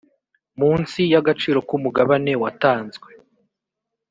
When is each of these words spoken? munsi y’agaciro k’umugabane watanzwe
munsi 0.59 0.99
y’agaciro 1.13 1.59
k’umugabane 1.67 2.31
watanzwe 2.43 3.09